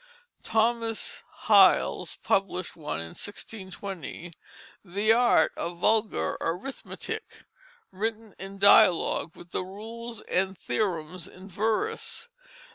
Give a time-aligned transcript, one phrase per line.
[0.41, 4.31] Thomas Hylles published one in 1620,
[4.83, 7.45] The Arte of Vulgar Arithmiteke,
[7.91, 12.29] written in dialogue, with the rules and theorems in verse.